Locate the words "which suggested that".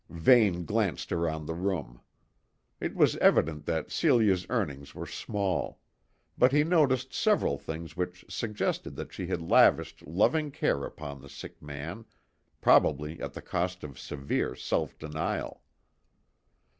7.95-9.13